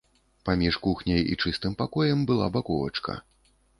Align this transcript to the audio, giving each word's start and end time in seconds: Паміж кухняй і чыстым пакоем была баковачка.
Паміж 0.47 0.77
кухняй 0.85 1.21
і 1.33 1.37
чыстым 1.45 1.75
пакоем 1.81 2.27
была 2.33 2.47
баковачка. 2.57 3.19